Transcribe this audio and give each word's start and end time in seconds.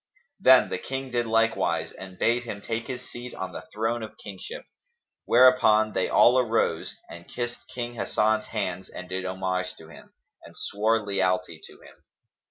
Then 0.39 0.69
the 0.69 0.79
King 0.79 1.11
did 1.11 1.27
likewise 1.27 1.91
and 1.91 2.17
bade 2.17 2.41
him 2.41 2.59
take 2.59 2.87
his 2.87 3.07
seat 3.07 3.35
on 3.35 3.51
the 3.51 3.67
throne 3.71 4.01
of 4.01 4.17
kingship; 4.17 4.65
whereupon 5.25 5.93
they 5.93 6.09
all 6.09 6.39
arose 6.39 6.95
and 7.07 7.27
kissed 7.27 7.67
King 7.67 7.93
Hasan's 7.93 8.47
hands 8.47 8.89
and 8.89 9.07
did 9.07 9.27
homage 9.27 9.75
to 9.77 9.89
him, 9.89 10.15
and 10.41 10.57
swore 10.57 11.05
lealty 11.05 11.59
to 11.67 11.73
him. 11.81 12.03